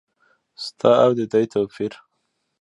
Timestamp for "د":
1.17-1.19